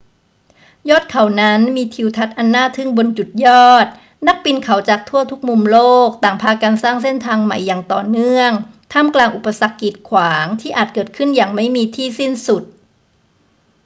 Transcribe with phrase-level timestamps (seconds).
[0.89, 3.85] ยอดเขานั้นมีทิวทัศน์อันน่าทึ่งบนจุดยอด
[4.27, 8.51] นักปีนเขาจากทั่วทุกมุมโลกต่างพากันสร้างเส้นทางใหม่อย่างต่อเนื่อง
[8.91, 12.63] ท่ามกลางอุปสรรคกีดขวางที่อาจเกิดขึ้นอย่างไม่มีที่สิ้นสุด